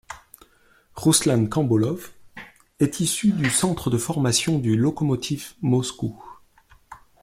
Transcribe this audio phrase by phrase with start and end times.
[0.95, 2.09] Ruslan Kambolov
[2.79, 6.19] est issu du centre de formation du Lokomotiv Moscou.